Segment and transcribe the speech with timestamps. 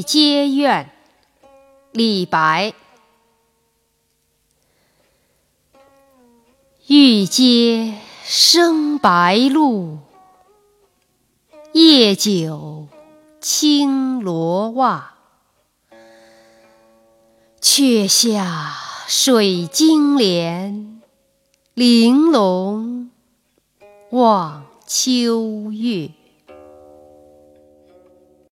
[0.02, 0.90] 《阶怨》
[1.92, 2.72] 李白，
[6.86, 9.98] 玉阶生白露，
[11.72, 12.88] 夜久
[13.40, 15.14] 青罗袜。
[17.60, 18.74] 却下
[19.06, 21.02] 水晶帘，
[21.74, 23.10] 玲珑
[24.10, 26.10] 望秋月。